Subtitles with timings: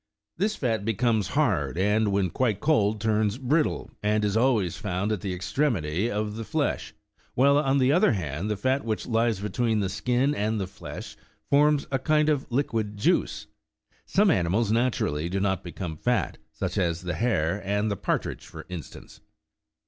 [0.37, 5.21] This fat becomes hard, and when quite cold turns brittle, and is always found at
[5.21, 6.95] the extremity of the flesh;
[7.35, 11.15] while, on the other hand, the fat which lies between the skin and the flesh
[11.51, 13.45] forms a kind of liquid juice.
[14.07, 18.41] Some animals naturally do not become fat, such as the hare and the par tridge,
[18.47, 19.21] for instance.